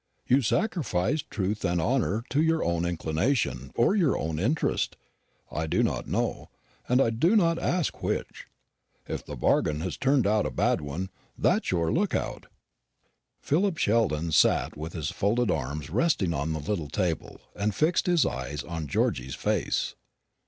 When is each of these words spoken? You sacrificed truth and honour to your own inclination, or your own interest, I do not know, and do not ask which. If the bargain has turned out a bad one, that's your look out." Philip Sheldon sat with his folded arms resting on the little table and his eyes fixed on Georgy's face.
You 0.25 0.41
sacrificed 0.41 1.29
truth 1.29 1.63
and 1.63 1.79
honour 1.79 2.23
to 2.31 2.41
your 2.41 2.63
own 2.63 2.85
inclination, 2.85 3.69
or 3.75 3.95
your 3.95 4.17
own 4.17 4.39
interest, 4.39 4.97
I 5.51 5.67
do 5.67 5.83
not 5.83 6.07
know, 6.07 6.49
and 6.89 7.19
do 7.19 7.35
not 7.35 7.59
ask 7.59 8.01
which. 8.01 8.47
If 9.07 9.23
the 9.23 9.35
bargain 9.35 9.81
has 9.81 9.97
turned 9.97 10.25
out 10.25 10.47
a 10.47 10.49
bad 10.49 10.81
one, 10.81 11.11
that's 11.37 11.69
your 11.69 11.91
look 11.93 12.15
out." 12.15 12.47
Philip 13.41 13.77
Sheldon 13.77 14.31
sat 14.31 14.75
with 14.75 14.93
his 14.93 15.11
folded 15.11 15.51
arms 15.51 15.91
resting 15.91 16.33
on 16.33 16.53
the 16.53 16.59
little 16.59 16.89
table 16.89 17.39
and 17.55 17.71
his 17.71 18.25
eyes 18.25 18.61
fixed 18.61 18.65
on 18.67 18.87
Georgy's 18.87 19.35
face. 19.35 19.93